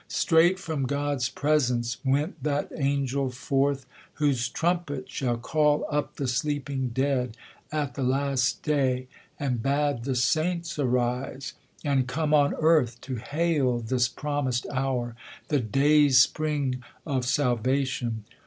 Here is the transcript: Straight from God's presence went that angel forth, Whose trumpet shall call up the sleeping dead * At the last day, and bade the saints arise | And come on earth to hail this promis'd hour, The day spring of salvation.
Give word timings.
Straight 0.07 0.57
from 0.57 0.87
God's 0.87 1.29
presence 1.29 1.97
went 2.03 2.41
that 2.41 2.71
angel 2.75 3.29
forth, 3.29 3.85
Whose 4.15 4.49
trumpet 4.49 5.07
shall 5.11 5.37
call 5.37 5.85
up 5.91 6.15
the 6.15 6.27
sleeping 6.27 6.87
dead 6.89 7.37
* 7.55 7.63
At 7.71 7.93
the 7.93 8.01
last 8.01 8.63
day, 8.63 9.07
and 9.39 9.61
bade 9.61 10.03
the 10.05 10.15
saints 10.15 10.79
arise 10.79 11.53
| 11.69 11.85
And 11.85 12.07
come 12.07 12.33
on 12.33 12.55
earth 12.55 12.99
to 13.01 13.17
hail 13.17 13.77
this 13.79 14.07
promis'd 14.09 14.65
hour, 14.73 15.15
The 15.49 15.59
day 15.59 16.09
spring 16.09 16.81
of 17.05 17.23
salvation. 17.23 18.23